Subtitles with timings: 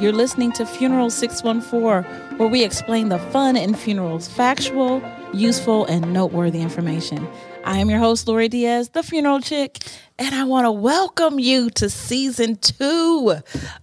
[0.00, 5.00] You're listening to Funeral 614, where we explain the fun in funerals factual,
[5.32, 7.28] useful, and noteworthy information.
[7.64, 9.78] I am your host, Lori Diaz, the funeral chick,
[10.18, 13.36] and I want to welcome you to season two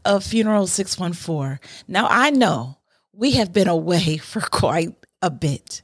[0.03, 1.59] of Funeral 614.
[1.87, 2.77] Now, I know
[3.13, 5.81] we have been away for quite a bit,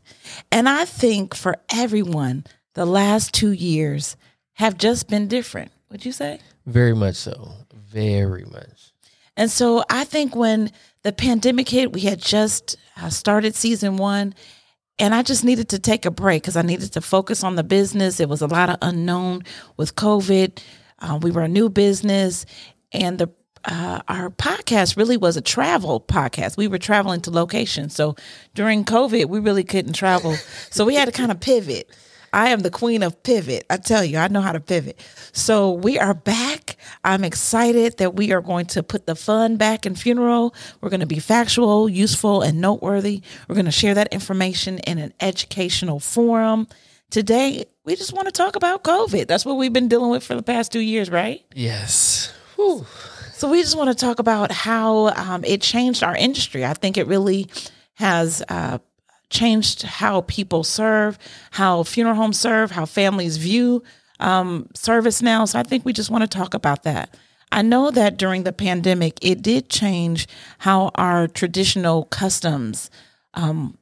[0.51, 4.17] and I think for everyone, the last two years
[4.53, 5.71] have just been different.
[5.89, 6.39] Would you say?
[6.65, 7.51] Very much so.
[7.71, 8.91] Very much.
[9.37, 10.71] And so I think when
[11.03, 14.33] the pandemic hit, we had just uh, started season one,
[14.99, 17.63] and I just needed to take a break because I needed to focus on the
[17.63, 18.19] business.
[18.19, 19.43] It was a lot of unknown
[19.77, 20.59] with COVID.
[20.99, 22.45] Uh, we were a new business,
[22.91, 23.29] and the
[23.65, 26.57] uh, our podcast really was a travel podcast.
[26.57, 27.93] We were traveling to locations.
[27.93, 28.15] So
[28.55, 30.35] during COVID, we really couldn't travel.
[30.69, 31.89] So we had to kind of pivot.
[32.33, 33.65] I am the queen of pivot.
[33.69, 34.99] I tell you, I know how to pivot.
[35.31, 36.77] So we are back.
[37.03, 40.53] I'm excited that we are going to put the fun back in funeral.
[40.81, 43.21] We're going to be factual, useful, and noteworthy.
[43.47, 46.67] We're going to share that information in an educational forum.
[47.09, 49.27] Today, we just want to talk about COVID.
[49.27, 51.43] That's what we've been dealing with for the past two years, right?
[51.55, 52.33] Yes.
[52.55, 52.85] Whew.
[53.33, 56.65] So we just want to talk about how um, it changed our industry.
[56.65, 57.47] I think it really
[57.93, 58.79] has uh,
[59.29, 61.17] changed how people serve,
[61.51, 63.83] how funeral homes serve, how families view
[64.19, 65.45] um, service now.
[65.45, 67.15] So I think we just want to talk about that.
[67.51, 70.27] I know that during the pandemic, it did change
[70.59, 72.89] how our traditional customs
[73.33, 73.77] um,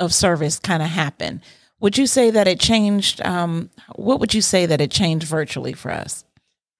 [0.00, 1.42] of service kind of happen.
[1.80, 3.20] Would you say that it changed?
[3.20, 6.24] Um, what would you say that it changed virtually for us?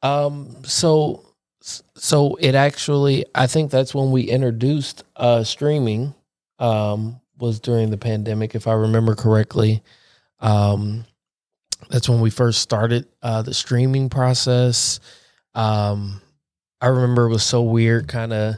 [0.02, 1.22] Um, so,
[1.60, 6.14] so it actually, I think that's when we introduced uh, streaming.
[6.58, 9.82] Um, was during the pandemic, if I remember correctly.
[10.40, 11.04] Um,
[11.90, 15.00] that's when we first started uh, the streaming process.
[15.54, 16.20] Um,
[16.80, 18.56] I remember it was so weird, kind of.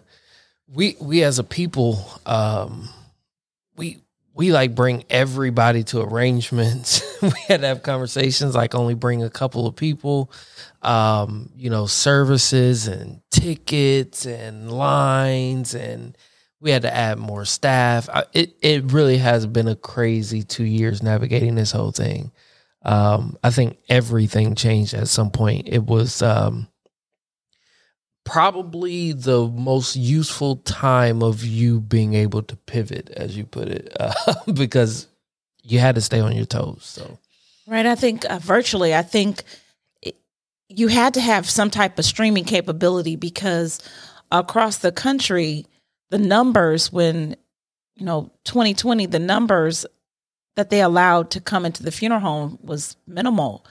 [0.69, 2.89] We we as a people, um,
[3.77, 4.03] we
[4.35, 7.03] we like bring everybody to arrangements.
[7.23, 10.31] we had to have conversations like only bring a couple of people.
[10.83, 16.17] Um, you know, services and tickets and lines and
[16.61, 18.09] we had to add more staff.
[18.33, 22.33] It it really has been a crazy two years navigating this whole thing.
[22.83, 25.69] Um, I think everything changed at some point.
[25.69, 26.69] It was um,
[28.25, 33.97] probably the most useful time of you being able to pivot, as you put it,
[34.01, 34.13] uh,
[34.53, 35.07] because
[35.63, 36.81] you had to stay on your toes.
[36.83, 37.19] So,
[37.67, 37.87] right.
[37.87, 39.43] I think uh, virtually, I think
[40.01, 40.17] it,
[40.69, 43.81] you had to have some type of streaming capability because
[44.31, 45.67] across the country
[46.11, 47.37] the numbers when
[47.95, 49.87] you know 2020 the numbers
[50.59, 53.65] that they allowed to come into the funeral home was minimal.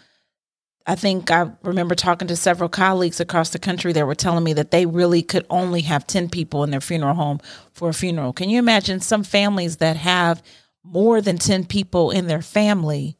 [0.89, 3.91] I think i remember talking to several colleagues across the country.
[3.91, 7.13] That were telling me that they really could only have 10 people in their funeral
[7.13, 7.41] home
[7.73, 8.31] for a funeral.
[8.31, 10.41] Can you imagine some families that have
[10.81, 13.17] more than 10 people in their family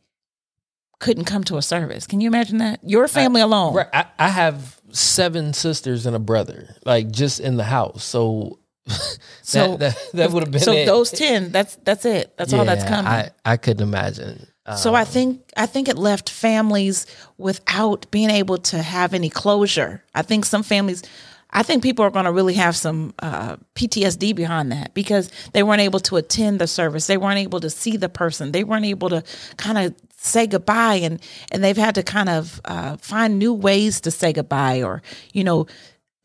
[1.02, 2.08] couldn't come to a service?
[2.08, 2.80] Can you imagine that?
[2.84, 7.58] Your family I, alone I, I have seven sisters and a brother like just in
[7.58, 8.06] the house.
[8.06, 8.60] So
[9.42, 10.86] so that, that, that would have been so it.
[10.86, 12.36] those 10 that's that's it.
[12.38, 13.08] That's yeah, all that's coming.
[13.08, 14.48] I i couldn't imagine.
[14.66, 17.06] Um, so i um, think i think it left families
[17.38, 20.04] without being able to have any closure.
[20.16, 21.04] I think some families
[21.52, 25.64] i think people are going to really have some uh, ptsd behind that because they
[25.64, 27.08] weren't able to attend the service.
[27.08, 28.52] They weren't able to see the person.
[28.52, 29.24] They weren't able to
[29.58, 31.22] kind of say goodbye and
[31.52, 35.02] and they've had to kind of uh, find new ways to say goodbye or
[35.34, 35.68] you know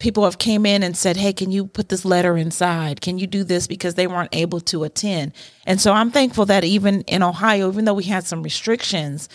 [0.03, 3.01] people have came in and said hey can you put this letter inside?
[3.01, 3.67] Can you do this?
[3.69, 5.33] Because they weren't able to attend.
[5.65, 9.29] And so i'm thankful that even in ohio even though we had some restrictions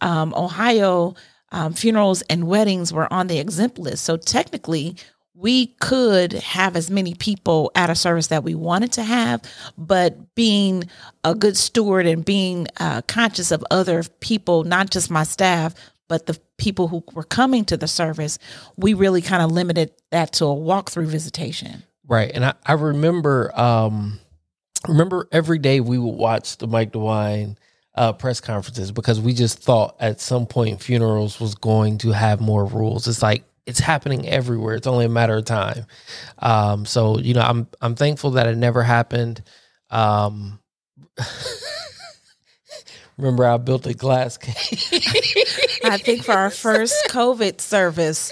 [0.00, 1.14] um, ohio
[1.52, 4.04] um, funerals and weddings were on the exempt list.
[4.04, 4.96] So technically
[5.34, 9.40] we could have as many people at a service that we wanted to have,
[9.78, 10.82] but being
[11.22, 15.74] a good steward and being uh, conscious of other people, not just my staff,
[16.08, 18.38] but the people who were coming to the service,
[18.76, 21.84] we really kind of limited that to a walkthrough visitation.
[22.06, 22.30] Right.
[22.34, 24.18] And I, I remember um
[24.86, 27.56] remember every day we would watch the Mike DeWine
[27.94, 32.40] uh, press conferences because we just thought at some point funerals was going to have
[32.40, 33.08] more rules.
[33.08, 34.76] It's like it's happening everywhere.
[34.76, 35.84] It's only a matter of time.
[36.38, 39.42] Um, so you know, I'm I'm thankful that it never happened.
[39.90, 40.60] Um,
[43.18, 44.92] Remember, I built a glass case.
[45.84, 48.30] I think for our first COVID service,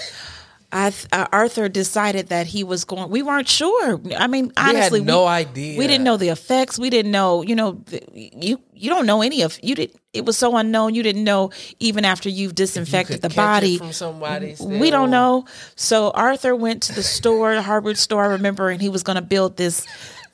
[0.71, 3.09] I th- uh, Arthur decided that he was going.
[3.09, 4.01] We weren't sure.
[4.17, 5.77] I mean, honestly, we had no idea.
[5.77, 6.77] We didn't know the effects.
[6.77, 7.41] We didn't know.
[7.41, 9.91] You know, the, you you don't know any of you did.
[10.13, 10.93] It was so unknown.
[10.95, 14.55] You didn't know even after you've disinfected you the body from somebody.
[14.59, 15.45] we don't know.
[15.75, 19.15] So Arthur went to the store, the Harvard store, I remember, and he was going
[19.17, 19.85] to build this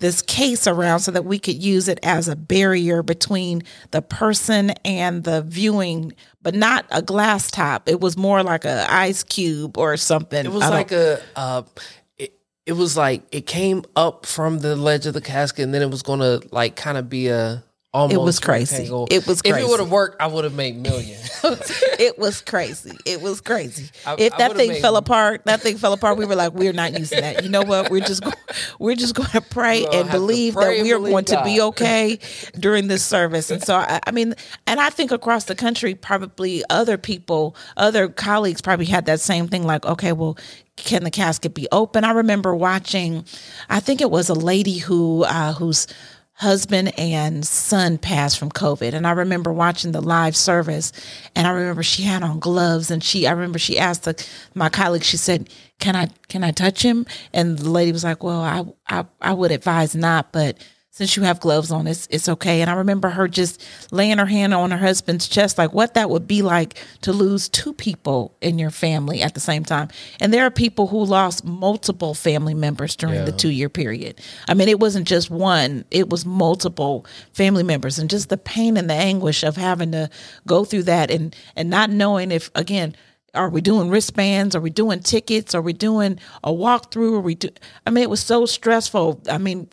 [0.03, 4.71] this case around so that we could use it as a barrier between the person
[4.83, 6.11] and the viewing,
[6.41, 7.87] but not a glass top.
[7.87, 10.45] It was more like a ice cube or something.
[10.45, 11.21] It was like a.
[11.37, 11.63] Uh,
[12.17, 15.81] it, it was like it came up from the ledge of the casket, and then
[15.81, 17.63] it was gonna like kind of be a.
[17.93, 18.75] Almost It was crazy.
[18.75, 19.07] rectangle.
[19.11, 19.59] It was crazy.
[19.59, 21.29] If it would have worked, I would have made millions.
[21.99, 22.97] it was crazy.
[23.05, 23.91] It was crazy.
[24.03, 26.17] I- if that thing fell apart, that thing fell apart.
[26.17, 27.43] We were like, we're not using that.
[27.43, 27.91] You know what?
[27.91, 28.31] We're just go-
[28.79, 32.17] we're just going to pray and believe pray that we are going to be okay
[32.59, 33.51] during this service.
[33.51, 34.33] And so, I, I mean,
[34.65, 39.47] and I think across the country, probably other people, other colleagues, probably had that same
[39.47, 39.63] thing.
[39.63, 40.35] Like, okay, well.
[40.75, 42.03] Can the casket be open?
[42.03, 43.25] I remember watching.
[43.69, 45.85] I think it was a lady who uh, whose
[46.35, 48.93] husband and son passed from COVID.
[48.93, 50.91] And I remember watching the live service
[51.35, 54.69] and I remember she had on gloves and she, I remember she asked the, my
[54.69, 55.49] colleague, she said,
[55.79, 57.05] can I, can I touch him?
[57.33, 60.57] And the lady was like, well, I, I, I would advise not, but
[60.93, 62.61] since you have gloves on, it's, it's okay.
[62.61, 66.11] And I remember her just laying her hand on her husband's chest, like what that
[66.11, 69.87] would be like to lose two people in your family at the same time.
[70.19, 74.21] And there are people who lost multiple family members during the two year period.
[74.47, 78.77] I mean, it wasn't just one, it was multiple family members and just the pain
[78.77, 80.11] and the anguish of having to
[80.45, 82.95] go through that and, and not knowing if, again,
[83.33, 84.55] are we doing wristbands?
[84.55, 85.55] Are we doing tickets?
[85.55, 87.15] Are we doing a walkthrough?
[87.15, 87.49] Are we do?
[87.87, 89.23] I mean, it was so stressful.
[89.27, 89.69] I mean,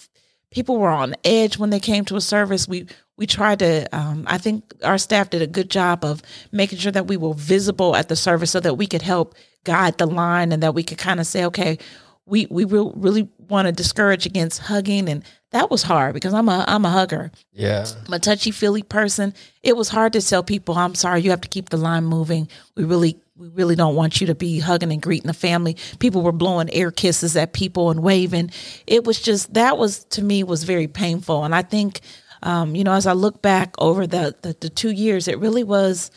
[0.51, 2.69] people were on edge when they came to a service.
[2.69, 2.87] We
[3.17, 3.87] we tried to.
[3.97, 7.35] Um, I think our staff did a good job of making sure that we were
[7.35, 10.83] visible at the service so that we could help guide the line and that we
[10.83, 11.79] could kind of say, okay,
[12.27, 16.49] we we real, really want to discourage against hugging, and that was hard because I'm
[16.49, 17.33] a I'm a hugger.
[17.53, 19.35] yeah, I'm a touchy feely person.
[19.63, 22.49] It was hard to tell people, I'm sorry, you have to keep the line moving.
[22.77, 25.77] We really we really don't want you to be hugging and greeting the family.
[25.99, 28.51] People were blowing air kisses at people and waving.
[28.87, 31.45] It was just that was to me was very painful.
[31.45, 32.01] And I think
[32.43, 35.65] um, you know, as I look back over the, the the two years, it really
[35.65, 36.11] was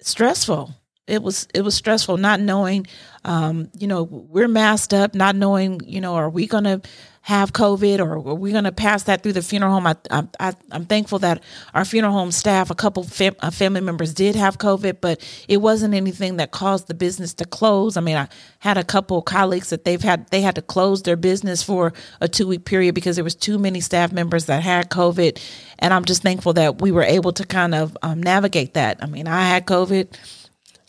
[0.00, 0.74] stressful.
[1.06, 2.86] It was it was stressful not knowing
[3.24, 6.80] um, you know, we're masked up, not knowing, you know, are we going to
[7.22, 9.86] have COVID or we're going to pass that through the funeral home?
[9.86, 9.96] I,
[10.40, 11.42] I, I'm thankful that
[11.72, 13.06] our funeral home staff, a couple
[13.40, 17.44] uh, family members did have COVID, but it wasn't anything that caused the business to
[17.44, 17.96] close.
[17.96, 18.28] I mean, I
[18.58, 22.28] had a couple colleagues that they've had, they had to close their business for a
[22.28, 25.40] two week period because there was too many staff members that had COVID.
[25.78, 29.02] And I'm just thankful that we were able to kind of um, navigate that.
[29.02, 30.16] I mean, I had COVID.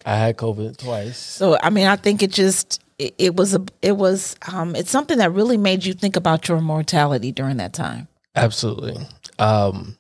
[0.06, 1.18] I had COVID twice.
[1.18, 4.92] So I mean, I think it just it, it was a it was um it's
[4.92, 8.08] something that really made you think about your mortality during that time.
[8.36, 8.98] Absolutely.
[9.40, 9.98] Um,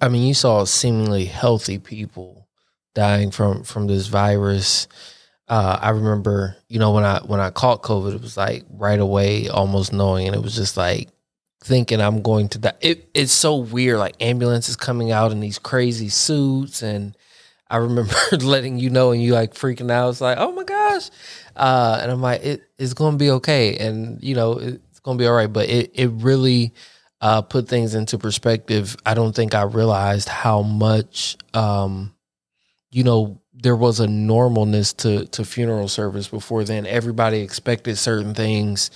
[0.00, 2.46] I mean, you saw seemingly healthy people
[2.94, 4.88] dying from from this virus.
[5.48, 8.98] Uh, I remember, you know, when I when I caught COVID, it was like right
[8.98, 11.08] away, almost knowing, and it was just like
[11.62, 12.72] thinking I'm going to die.
[12.80, 17.16] It, it's so weird, like ambulances coming out in these crazy suits, and
[17.68, 20.10] I remember letting you know, and you like freaking out.
[20.10, 21.10] It's like, oh my gosh,
[21.56, 25.18] uh, and I'm like, it, it's going to be okay, and you know, it's going
[25.18, 25.52] to be all right.
[25.52, 26.72] But it it really
[27.20, 28.96] uh, put things into perspective.
[29.04, 32.14] I don't think I realized how much, um,
[32.90, 36.86] you know, there was a normalness to to funeral service before then.
[36.86, 38.90] Everybody expected certain things,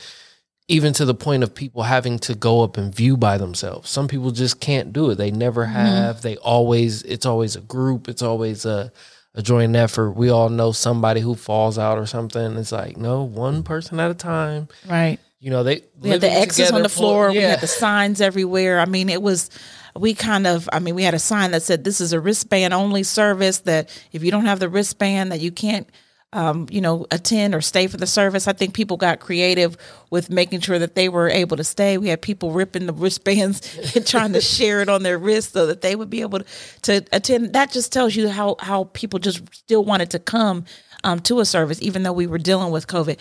[0.71, 3.91] even to the point of people having to go up and view by themselves.
[3.91, 5.17] Some people just can't do it.
[5.17, 5.75] They never mm-hmm.
[5.75, 6.23] have.
[6.23, 7.03] They always.
[7.03, 8.09] It's always a group.
[8.09, 8.93] It's always a
[9.35, 10.13] a joint effort.
[10.13, 12.57] We all know somebody who falls out or something.
[12.57, 13.63] It's like no, one mm-hmm.
[13.65, 14.69] person at a time.
[14.89, 15.19] Right.
[15.41, 17.29] You know, they We had the X's on the for- floor.
[17.31, 17.51] We yeah.
[17.51, 18.79] had the signs everywhere.
[18.79, 19.51] I mean, it was
[19.97, 22.75] we kind of I mean, we had a sign that said this is a wristband
[22.75, 25.89] only service that if you don't have the wristband that you can't
[26.33, 28.47] um, you know, attend or stay for the service.
[28.47, 29.77] I think people got creative
[30.11, 31.99] with making sure that they were able to stay.
[31.99, 35.67] We had people ripping the wristbands and trying to share it on their wrist so
[35.67, 36.45] that they would be able to,
[36.83, 37.53] to attend.
[37.53, 40.65] That just tells you how how people just still wanted to come
[41.03, 43.19] um, to a service, even though we were dealing with COVID.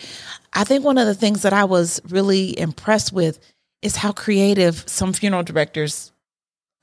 [0.52, 3.40] I think one of the things that I was really impressed with
[3.82, 6.12] is how creative some funeral directors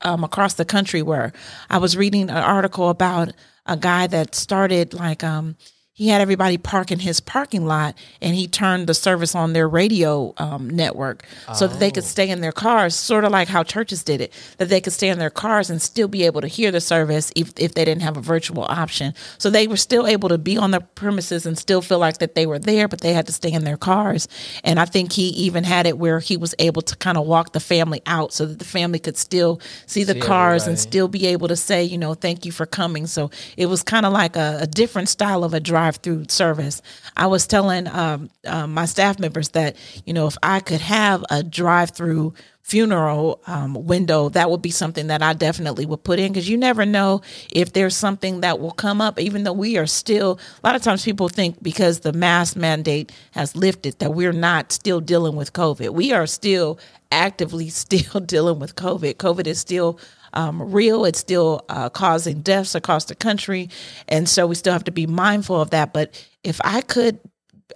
[0.02, 1.32] um, across the country were.
[1.70, 3.32] I was reading an article about
[3.66, 5.56] a guy that started like um,
[5.98, 9.68] he had everybody park in his parking lot and he turned the service on their
[9.68, 11.24] radio um, network
[11.56, 14.32] so that they could stay in their cars, sort of like how churches did it,
[14.58, 17.32] that they could stay in their cars and still be able to hear the service
[17.34, 19.12] if, if they didn't have a virtual option.
[19.38, 22.36] So they were still able to be on the premises and still feel like that
[22.36, 24.28] they were there, but they had to stay in their cars.
[24.62, 27.54] And I think he even had it where he was able to kind of walk
[27.54, 31.08] the family out so that the family could still see the See cars and still
[31.08, 33.08] be able to say, you know, thank you for coming.
[33.08, 36.82] So it was kind of like a, a different style of a drive-through service.
[37.16, 41.24] I was telling um, um, my staff members that, you know, if I could have
[41.30, 46.32] a drive-through funeral um, window, that would be something that I definitely would put in
[46.32, 49.86] because you never know if there's something that will come up, even though we are
[49.86, 54.34] still, a lot of times people think because the mask mandate has lifted that we're
[54.34, 55.94] not still dealing with COVID.
[55.94, 56.78] We are still
[57.10, 59.14] actively still dealing with COVID.
[59.14, 59.98] COVID is still
[60.32, 61.04] um, real.
[61.04, 63.68] It's still uh, causing deaths across the country.
[64.08, 65.92] And so we still have to be mindful of that.
[65.92, 67.18] But if I could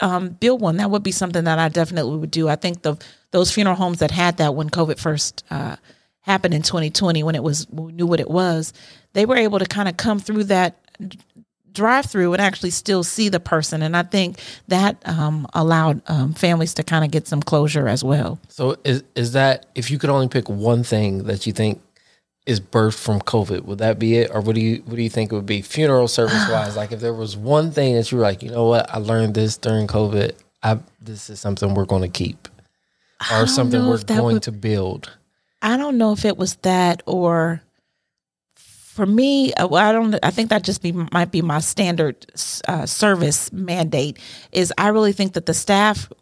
[0.00, 2.48] um, build one, that would be something that I definitely would do.
[2.48, 2.96] I think the
[3.30, 5.76] those funeral homes that had that when COVID first uh,
[6.20, 8.72] happened in 2020, when it was we knew what it was,
[9.14, 10.78] they were able to kind of come through that
[11.72, 13.82] drive through and actually still see the person.
[13.82, 18.04] And I think that um, allowed um, families to kind of get some closure as
[18.04, 18.38] well.
[18.48, 21.80] So is is that if you could only pick one thing that you think
[22.46, 25.10] is birthed from COVID, would that be it, or what do you what do you
[25.10, 26.76] think it would be funeral service wise?
[26.76, 29.34] like if there was one thing that you were like, you know what, I learned
[29.34, 30.32] this during COVID.
[30.62, 32.48] I this is something we're going to keep,
[33.32, 35.10] or something we're going would- to build.
[35.64, 37.62] I don't know if it was that or
[38.56, 40.14] for me, uh, well, I don't.
[40.22, 42.26] I think that just be might be my standard
[42.68, 44.18] uh, service mandate.
[44.52, 46.12] Is I really think that the staff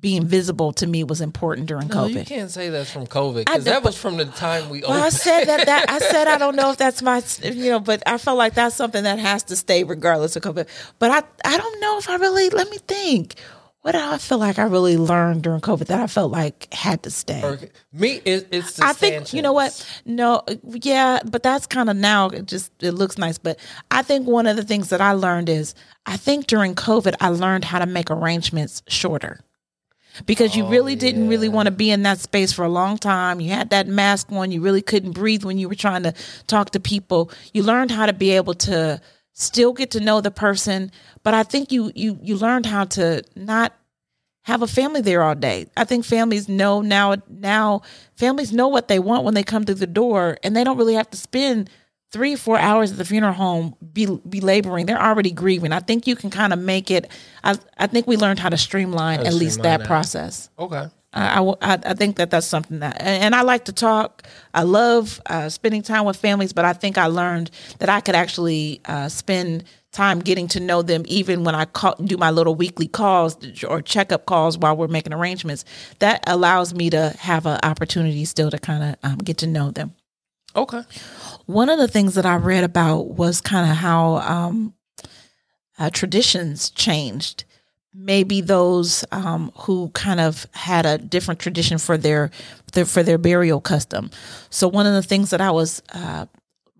[0.00, 3.64] being visible to me was important during No, you can't say that's from COVID because
[3.64, 5.66] that was from the time we Well, I said that.
[5.66, 8.54] That I said I don't know if that's my, you know, but I felt like
[8.54, 10.68] that's something that has to stay regardless of COVID.
[10.98, 12.50] But I, I don't know if I really.
[12.50, 13.34] Let me think.
[13.82, 17.04] What did I feel like I really learned during COVID that I felt like had
[17.04, 17.40] to stay?
[17.40, 17.60] Or-
[17.92, 20.00] Me, it, it's I think you know what?
[20.04, 22.28] No, yeah, but that's kind of now.
[22.30, 23.60] It just it looks nice, but
[23.92, 27.28] I think one of the things that I learned is I think during COVID I
[27.28, 29.38] learned how to make arrangements shorter.
[30.24, 32.96] Because you really oh, didn't really want to be in that space for a long
[32.96, 33.40] time.
[33.40, 34.50] You had that mask on.
[34.50, 36.14] You really couldn't breathe when you were trying to
[36.46, 37.30] talk to people.
[37.52, 39.00] You learned how to be able to
[39.32, 40.90] still get to know the person,
[41.22, 43.74] but I think you you you learned how to not
[44.42, 45.66] have a family there all day.
[45.76, 47.82] I think families know now now
[48.14, 50.94] families know what they want when they come through the door and they don't really
[50.94, 51.68] have to spend
[52.12, 54.86] three or four hours at the funeral home be be laboring.
[54.86, 55.72] They're already grieving.
[55.72, 57.10] I think you can kind of make it
[57.44, 59.86] I I think we learned how to streamline at least streamline that, that.
[59.86, 60.50] process.
[60.58, 60.88] Okay.
[61.12, 64.24] I, I, I, think that that's something that, and and I like to talk.
[64.52, 68.14] I love uh, spending time with families, but I think I learned that I could
[68.14, 72.54] actually uh, spend time getting to know them, even when I call, do my little
[72.54, 75.64] weekly calls or checkup calls while we're making arrangements.
[76.00, 79.70] That allows me to have an opportunity still to kind of um, get to know
[79.70, 79.94] them.
[80.56, 80.82] Okay.
[81.44, 84.74] One of the things that I read about was kind of how um,
[85.78, 87.44] uh, traditions changed.
[87.94, 92.30] Maybe those um, who kind of had a different tradition for their,
[92.72, 94.10] their for their burial custom.
[94.50, 96.26] So one of the things that I was uh,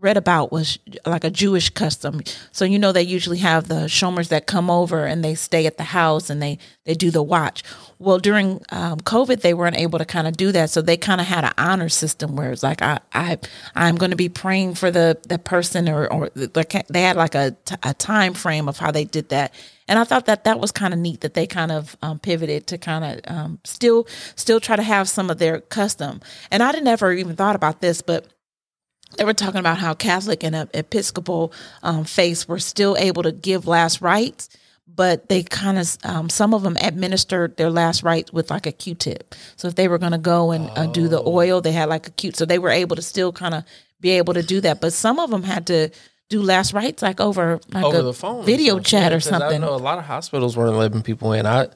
[0.00, 2.20] read about was like a Jewish custom.
[2.52, 5.78] So you know they usually have the shomers that come over and they stay at
[5.78, 7.62] the house and they they do the watch.
[7.98, 11.20] Well, during um, COVID, they weren't able to kind of do that, so they kind
[11.20, 13.38] of had an honor system where it's like I I
[13.74, 17.34] I'm going to be praying for the the person or or the, they had like
[17.34, 19.54] a a time frame of how they did that.
[19.88, 22.66] And I thought that that was kind of neat that they kind of um, pivoted
[22.66, 26.20] to kind of um, still still try to have some of their custom.
[26.50, 28.26] And I didn't ever even thought about this, but
[29.16, 33.32] they were talking about how Catholic and uh, Episcopal um, faiths were still able to
[33.32, 34.48] give last rites,
[34.86, 38.72] but they kind of um, some of them administered their last rites with like a
[38.72, 39.34] Q-tip.
[39.56, 42.08] So if they were going to go and uh, do the oil, they had like
[42.08, 42.32] a Q.
[42.34, 43.64] So they were able to still kind of
[44.00, 44.80] be able to do that.
[44.80, 45.90] But some of them had to
[46.28, 49.62] do last rites like over like Over a the phone, video chat yeah, something.
[49.62, 51.46] I know a lot of hospitals weren't letting people in.
[51.46, 51.68] I,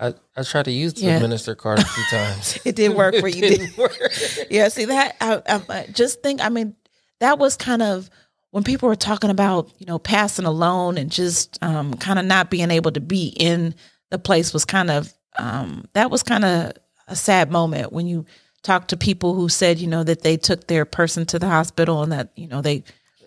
[0.00, 1.18] I, I tried to use the Yeah.
[1.18, 2.58] minister card a few times.
[2.64, 3.42] It didn't work for you.
[3.42, 3.98] Didn't work.
[4.50, 6.74] yeah, see that I, I, I just think I mean
[7.20, 8.08] that was kind of
[8.50, 12.50] when people were talking about you know passing alone and just um, kind of not
[12.50, 13.74] being able to be in
[14.10, 16.72] the place was kind of um, that was kind of
[17.08, 18.24] a sad moment when you
[18.62, 22.02] talk to people who said you know that they took their person to the hospital
[22.02, 22.76] and that you know they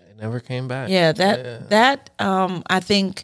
[0.10, 0.90] It never came back.
[0.90, 1.58] yeah that Yeah.
[1.70, 3.24] that um, I think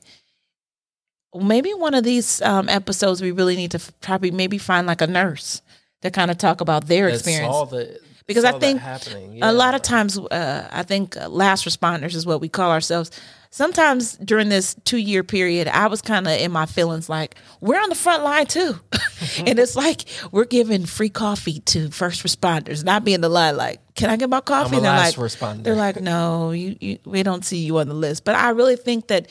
[1.36, 5.02] maybe one of these um, episodes we really need to f- probably maybe find like
[5.02, 5.62] a nurse
[6.02, 9.40] to kind of talk about their experience the- Because I think happening.
[9.42, 13.12] a lot of times uh, i think uh, last responders is what we call ourselves
[13.52, 17.80] sometimes during this two year period, I was kind of in my feelings like we're
[17.82, 18.80] on the front line too,
[19.40, 23.80] and it's like we're giving free coffee to first responders, not being the line like,
[23.96, 24.72] can I get my coffee?
[24.80, 25.64] They're last like, responder.
[25.64, 28.24] they're like, no, you, you, we don't see you on the list.
[28.24, 29.30] But I really think that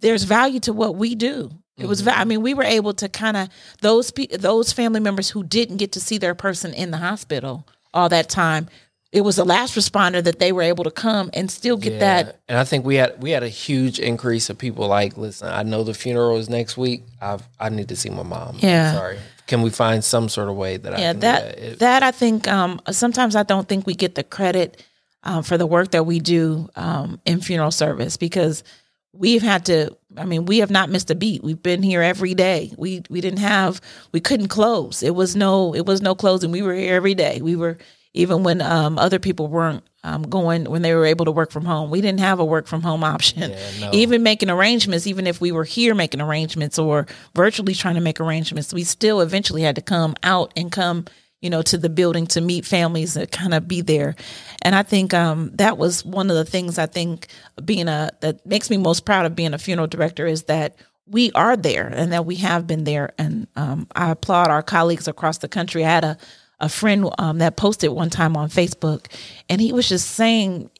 [0.00, 1.50] there's value to what we do.
[1.78, 3.48] It was, I mean, we were able to kind of
[3.82, 7.66] those pe- those family members who didn't get to see their person in the hospital
[7.92, 8.68] all that time.
[9.12, 12.40] It was the last responder that they were able to come and still get that.
[12.48, 15.64] and I think we had we had a huge increase of people like, listen, I
[15.64, 17.04] know the funeral is next week.
[17.20, 18.56] I I need to see my mom.
[18.60, 18.94] Yeah.
[18.94, 19.18] sorry.
[19.46, 21.78] Can we find some sort of way that I Yeah, can that that?
[21.80, 24.82] That I think um, sometimes I don't think we get the credit
[25.22, 28.64] um, for the work that we do um, in funeral service because
[29.18, 29.96] we've had to.
[30.16, 31.42] I mean, we have not missed a beat.
[31.42, 32.72] We've been here every day.
[32.76, 33.80] We we didn't have
[34.12, 35.02] we couldn't close.
[35.02, 36.50] It was no it was no closing.
[36.50, 37.40] We were here every day.
[37.40, 37.78] We were
[38.14, 41.64] even when um, other people weren't um, going when they were able to work from
[41.64, 41.90] home.
[41.90, 43.54] We didn't have a work from home option.
[43.80, 43.90] no.
[43.92, 48.20] Even making arrangements, even if we were here making arrangements or virtually trying to make
[48.20, 51.04] arrangements, we still eventually had to come out and come
[51.46, 54.16] you know, to the building to meet families and kind of be there.
[54.62, 57.28] And I think um, that was one of the things I think
[57.64, 60.74] being a that makes me most proud of being a funeral director is that
[61.06, 63.12] we are there and that we have been there.
[63.16, 65.84] And um, I applaud our colleagues across the country.
[65.84, 66.18] I had a
[66.58, 69.06] a friend um, that posted one time on Facebook,
[69.48, 70.70] and he was just saying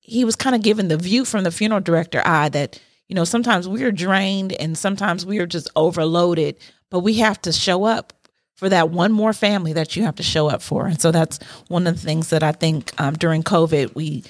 [0.00, 3.24] he was kind of giving the view from the funeral director eye that you know
[3.24, 6.56] sometimes we are drained and sometimes we are just overloaded,
[6.90, 8.12] but we have to show up
[8.60, 10.86] for that one more family that you have to show up for.
[10.86, 11.38] And so that's
[11.68, 14.22] one of the things that I think um, during COVID we,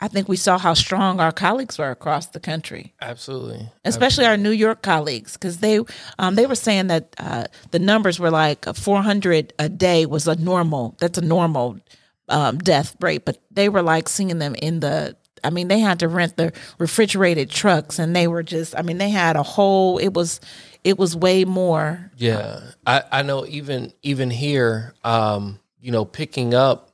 [0.00, 3.68] I think we saw how strong our colleagues were across the country Absolutely.
[3.84, 5.80] especially our New York colleagues, because they
[6.20, 10.36] um, they were saying that uh, the numbers were like 400 a day was a
[10.36, 10.94] normal.
[11.00, 11.80] That's a normal
[12.28, 15.16] um, death rate, but they were like seeing them in the.
[15.42, 18.76] I mean, they had to rent the refrigerated trucks, and they were just.
[18.78, 19.98] I mean, they had a whole.
[19.98, 20.40] It was,
[20.84, 22.12] it was way more.
[22.16, 26.92] Yeah, I, I know even even here, um, you know, picking up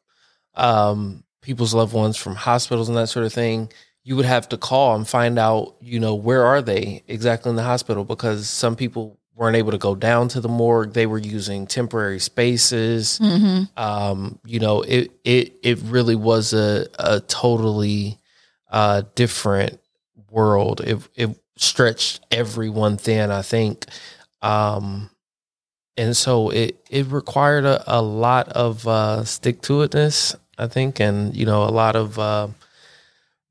[0.54, 3.72] um, people's loved ones from hospitals and that sort of thing,
[4.04, 7.56] you would have to call and find out, you know, where are they exactly in
[7.56, 10.92] the hospital because some people weren't able to go down to the morgue.
[10.92, 13.18] They were using temporary spaces.
[13.76, 18.18] Um, you know, it it it really was a a totally
[18.70, 19.80] uh, different
[20.30, 20.80] world.
[20.82, 23.30] It it stretched everyone thin.
[23.30, 23.86] I think.
[24.42, 25.10] Um,
[25.96, 31.00] and so it it required a, a lot of uh, stick to itness, I think,
[31.00, 32.48] and you know a lot of uh,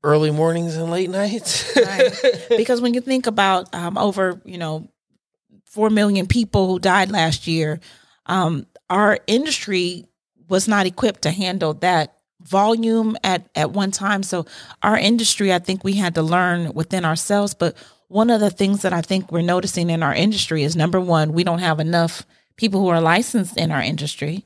[0.02, 1.76] early mornings and late nights.
[1.76, 2.12] Right.
[2.56, 4.90] because when you think about um, over, you know,
[5.66, 7.80] four million people who died last year,
[8.26, 10.06] um, our industry
[10.48, 14.22] was not equipped to handle that volume at at one time.
[14.22, 14.46] So
[14.82, 17.54] our industry, I think we had to learn within ourselves.
[17.54, 17.76] But
[18.10, 21.32] one of the things that I think we're noticing in our industry is number one,
[21.32, 24.44] we don't have enough people who are licensed in our industry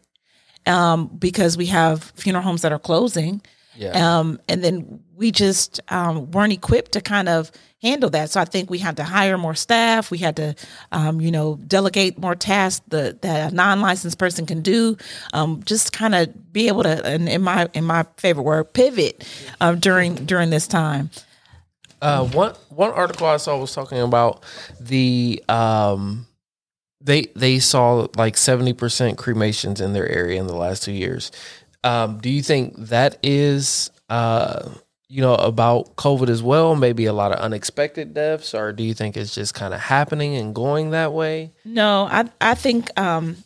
[0.67, 3.41] um, because we have funeral homes that are closing.
[3.75, 7.51] yeah, Um, and then we just um, weren't equipped to kind of
[7.81, 8.29] handle that.
[8.29, 10.11] So I think we had to hire more staff.
[10.11, 10.55] We had to,
[10.93, 14.99] um, you know, delegate more tasks that, that a non-licensed person can do.
[15.33, 19.27] Um, just kind of be able to, and in my in my favorite word, pivot
[19.63, 21.09] um, during during this time.
[22.01, 24.43] Uh, one one article I saw was talking about
[24.81, 26.27] the um,
[27.01, 31.31] they they saw like seventy percent cremations in their area in the last two years.
[31.83, 34.69] Um, do you think that is uh,
[35.09, 36.75] you know about COVID as well?
[36.77, 40.37] Maybe a lot of unexpected deaths, or do you think it's just kind of happening
[40.37, 41.53] and going that way?
[41.65, 43.37] No, I I think um,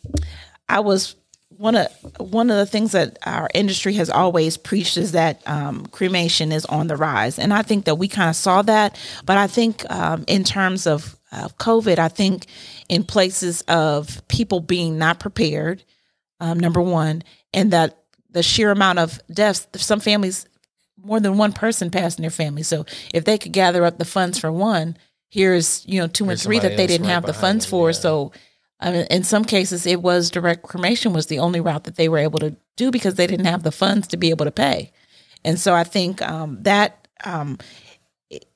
[0.67, 1.15] I was
[1.59, 1.87] one of
[2.19, 6.65] one of the things that our industry has always preached is that um, cremation is
[6.65, 8.97] on the rise, and I think that we kind of saw that.
[9.25, 12.45] But I think um, in terms of uh, COVID, I think
[12.87, 15.83] in places of people being not prepared,
[16.39, 20.45] um, number one, and that the sheer amount of deaths, some families,
[20.95, 22.63] more than one person passed in their family.
[22.63, 24.95] So if they could gather up the funds for one,
[25.27, 27.89] here's you know two and three that they didn't right have the funds them, for.
[27.89, 27.95] yeah.
[27.95, 28.31] So
[28.79, 32.07] I mean, in some cases, it was direct cremation was the only route that they
[32.07, 34.91] were able to do because they didn't have the funds to be able to pay.
[35.43, 37.57] And so I think um, that um,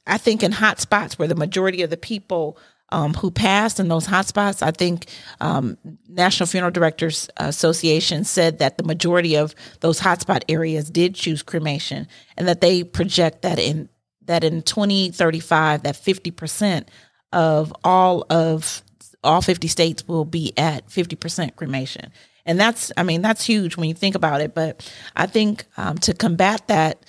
[0.07, 2.57] I think in hot spots where the majority of the people
[2.89, 5.07] um, who passed in those hot spots, I think
[5.41, 11.41] um, National Funeral Directors Association said that the majority of those hotspot areas did choose
[11.41, 12.07] cremation,
[12.37, 13.89] and that they project that in
[14.25, 16.89] that in 2035 that 50 percent
[17.31, 18.83] of all of
[19.23, 22.11] all 50 states will be at 50% cremation.
[22.45, 24.53] And that's, I mean, that's huge when you think about it.
[24.53, 27.05] But I think um, to combat that,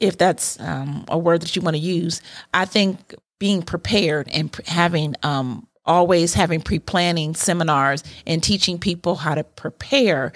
[0.00, 2.20] if that's um, a word that you want to use.
[2.52, 9.34] I think being prepared and having um, always having pre-planning seminars and teaching people how
[9.34, 10.32] to prepare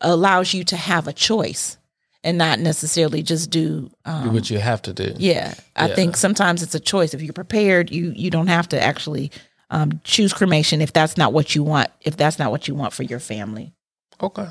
[0.00, 1.76] allows you to have a choice
[2.24, 5.14] and not necessarily just do um, Do what you have to do.
[5.16, 5.94] yeah, I Yeah.
[5.94, 7.14] think sometimes it's a choice.
[7.14, 9.30] If you're prepared, you you don't have to actually
[9.70, 11.88] um, choose cremation if that's not what you want.
[12.00, 13.72] If that's not what you want for your family.
[14.20, 14.46] Okay.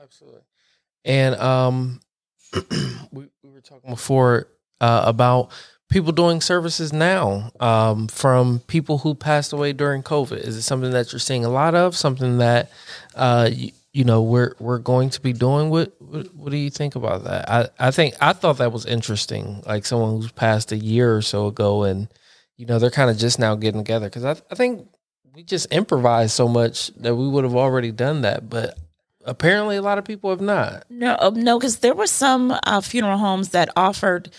[0.00, 0.42] Absolutely.
[1.04, 2.00] And um
[3.12, 4.48] we, we were talking before
[4.80, 5.50] uh, about
[5.90, 10.38] people doing services now um, from people who passed away during COVID.
[10.38, 11.96] Is it something that you're seeing a lot of?
[11.96, 12.70] Something that
[13.14, 15.70] uh, you, you know we're we're going to be doing?
[15.70, 17.50] What, what what do you think about that?
[17.50, 19.62] I I think I thought that was interesting.
[19.66, 22.08] Like someone who's passed a year or so ago, and
[22.58, 24.86] you know they're kind of just now getting together because I I think
[25.34, 28.76] we just improvised so much that we would have already done that, but
[29.24, 30.84] apparently a lot of people have not.
[30.90, 34.30] No, uh, no, because there were some uh, funeral homes that offered,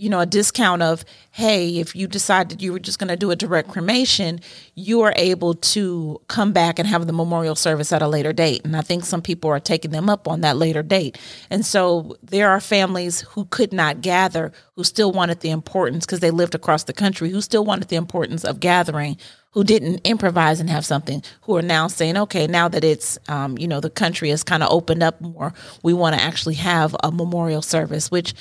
[0.00, 3.30] you know, a discount of, hey, if you decided you were just going to do
[3.30, 4.40] a direct cremation,
[4.74, 8.64] you are able to come back and have the memorial service at a later date.
[8.64, 11.18] And I think some people are taking them up on that later date.
[11.50, 16.20] And so there are families who could not gather, who still wanted the importance because
[16.20, 19.18] they lived across the country, who still wanted the importance of gathering
[19.52, 23.58] who didn't improvise and have something who are now saying okay now that it's um,
[23.58, 26.94] you know the country has kind of opened up more we want to actually have
[27.02, 28.32] a memorial service which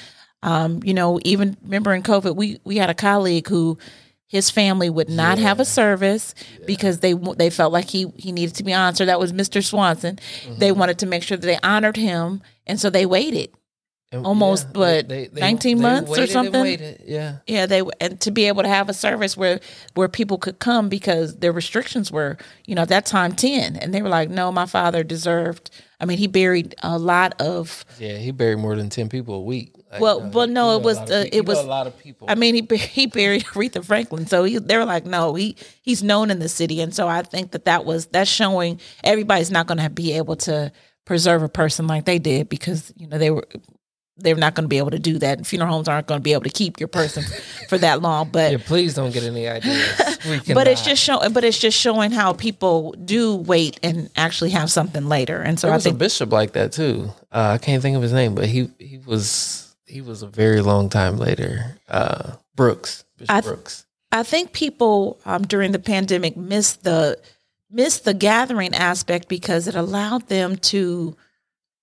[0.44, 3.78] um, you know even remember in covid we we had a colleague who
[4.30, 6.36] his family would not have a service
[6.68, 8.96] because they they felt like he he needed to be honored.
[8.96, 9.64] So that was Mr.
[9.64, 10.20] Swanson.
[10.60, 13.50] They wanted to make sure that they honored him, and so they waited.
[14.12, 16.62] And, Almost, what, 19 months or waited and something?
[16.62, 17.38] waited, Yeah.
[17.46, 19.60] Yeah, they and to be able to have a service where
[19.96, 23.94] where people could come because their restrictions were, you know, at that time ten, and
[23.94, 25.72] they were like, no, my father deserved.
[26.00, 27.84] I mean, he buried a lot of.
[28.00, 29.74] Yeah, he buried more than ten people a week.
[29.92, 32.28] Like, Well, uh, well, you no, it was the- it was- a lot of people.
[32.30, 36.02] I mean, he he buried Aretha Franklin, so he, they were like, no, he he's
[36.04, 39.68] known in the city, and so I think that that was that's showing everybody's not
[39.68, 40.72] going to be able to
[41.06, 43.48] preserve a person like they did because you know they were
[44.20, 45.46] they're not going to be able to do that.
[45.46, 47.24] Funeral homes aren't going to be able to keep your person
[47.68, 50.18] for that long, but yeah, please don't get any ideas.
[50.54, 54.70] But it's just showing but it's just showing how people do wait and actually have
[54.70, 57.10] something later and so there i was a think bishop like that too.
[57.32, 60.62] Uh, I can't think of his name, but he he was he was a very
[60.62, 61.78] long time later.
[61.88, 63.86] Uh, Brooks, Bishop I th- Brooks.
[64.12, 67.18] i think people um, during the pandemic missed the
[67.72, 71.16] missed the gathering aspect because it allowed them to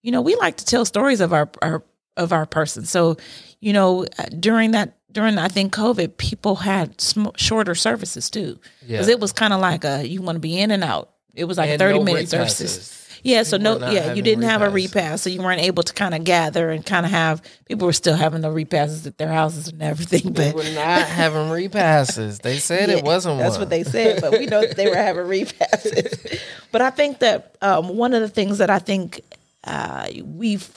[0.03, 1.83] you know we like to tell stories of our, our
[2.17, 3.17] of our person so
[3.61, 4.05] you know
[4.39, 9.21] during that during i think covid people had sm- shorter services too Yeah, because it
[9.21, 11.71] was kind of like a you want to be in and out it was like
[11.71, 14.95] And 30 no minute services Yeah, so People no, yeah, you didn't have a repass.
[14.95, 17.93] repass, so you weren't able to kind of gather and kind of have people were
[17.93, 20.33] still having the repasses at their houses and everything.
[20.33, 22.39] They But were not having repasses.
[22.39, 23.63] They said Yeah, it wasn't That's one.
[23.63, 26.39] what they said, but we know that they were having repasses.
[26.73, 29.21] but I think that um, one of the things that I think
[29.65, 30.69] uh, we've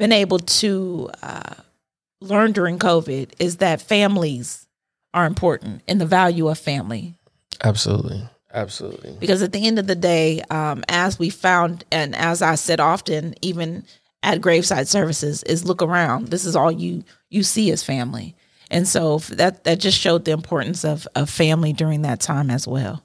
[0.00, 1.54] been able to uh,
[2.22, 4.66] learn during COVID is that families
[5.12, 7.14] are important and the value of family.
[7.62, 9.14] Absolutely, absolutely.
[9.20, 12.80] Because at the end of the day, um, as we found, and as I said
[12.80, 13.84] often, even
[14.22, 16.28] at graveside services, is look around.
[16.28, 18.34] This is all you you see as family,
[18.70, 22.66] and so that that just showed the importance of of family during that time as
[22.66, 23.04] well.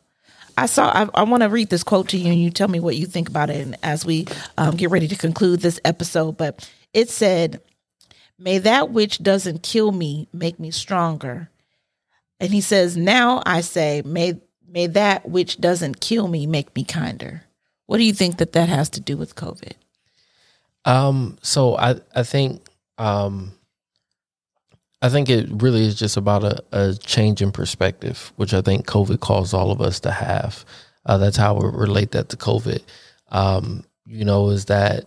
[0.57, 0.89] I saw.
[0.89, 3.05] I, I want to read this quote to you, and you tell me what you
[3.05, 3.57] think about it.
[3.65, 4.27] And as we
[4.57, 7.61] um, get ready to conclude this episode, but it said,
[8.39, 11.49] "May that which doesn't kill me make me stronger."
[12.39, 16.83] And he says, "Now I say, may may that which doesn't kill me make me
[16.83, 17.43] kinder."
[17.85, 19.73] What do you think that that has to do with COVID?
[20.85, 22.65] Um, so I I think
[22.97, 23.51] um
[25.01, 28.87] I think it really is just about a, a change in perspective, which I think
[28.87, 30.65] COVID caused all of us to have.
[31.05, 32.81] Uh, that's how we relate that to COVID.
[33.29, 35.05] Um, you know, is that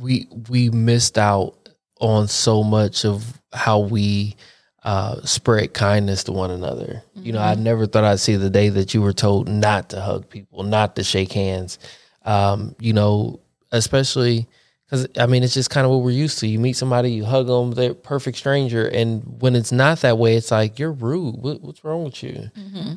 [0.00, 1.68] we we missed out
[2.00, 4.36] on so much of how we
[4.82, 7.02] uh, spread kindness to one another.
[7.14, 10.00] You know, I never thought I'd see the day that you were told not to
[10.00, 11.78] hug people, not to shake hands.
[12.24, 13.40] Um, you know,
[13.72, 14.48] especially
[14.86, 16.46] because I mean, it's just kind of what we're used to.
[16.48, 20.34] You meet somebody, you hug them, they're perfect stranger, and when it's not that way,
[20.36, 21.36] it's like you're rude.
[21.36, 22.50] What, what's wrong with you?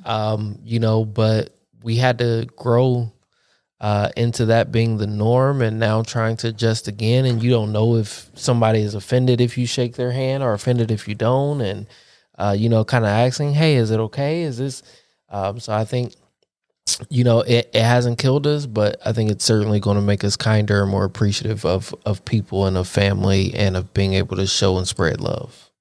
[0.06, 3.12] Um, you know, but we had to grow
[3.84, 7.26] uh, into that being the norm, and now trying to adjust again.
[7.26, 10.90] And you don't know if somebody is offended if you shake their hand or offended
[10.90, 11.86] if you don't, and
[12.38, 14.44] uh, you know, kind of asking, "Hey, is it okay?
[14.44, 14.84] Is this?"
[15.28, 16.14] Um, so I think
[17.10, 20.24] you know, it, it hasn't killed us, but I think it's certainly going to make
[20.24, 24.38] us kinder and more appreciative of of people and of family and of being able
[24.38, 25.72] to show and spread love.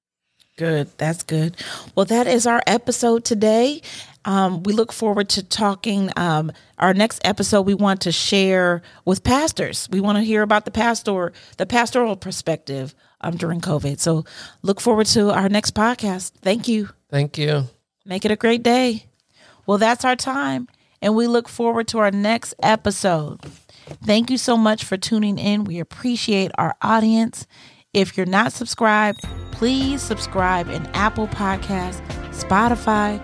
[0.57, 0.89] Good.
[0.97, 1.55] That's good.
[1.95, 3.81] Well, that is our episode today.
[4.25, 6.09] Um, we look forward to talking.
[6.15, 9.87] Um, our next episode, we want to share with pastors.
[9.91, 13.99] We want to hear about the pastor, the pastoral perspective um, during COVID.
[13.99, 14.25] So
[14.61, 16.31] look forward to our next podcast.
[16.41, 16.89] Thank you.
[17.09, 17.65] Thank you.
[18.05, 19.05] Make it a great day.
[19.65, 20.67] Well, that's our time,
[21.01, 23.39] and we look forward to our next episode.
[24.03, 25.63] Thank you so much for tuning in.
[25.63, 27.47] We appreciate our audience.
[27.93, 33.21] If you're not subscribed, please subscribe in Apple Podcasts, Spotify,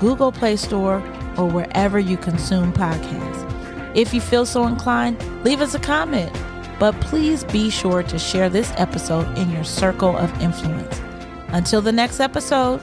[0.00, 1.02] Google Play Store,
[1.36, 3.96] or wherever you consume podcasts.
[3.96, 6.32] If you feel so inclined, leave us a comment.
[6.78, 11.00] But please be sure to share this episode in your circle of influence.
[11.48, 12.80] Until the next episode,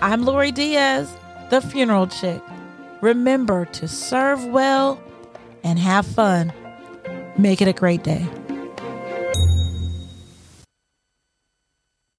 [0.00, 1.16] I'm Lori Diaz,
[1.50, 2.42] the funeral chick.
[3.00, 5.00] Remember to serve well
[5.62, 6.52] and have fun.
[7.38, 8.26] Make it a great day.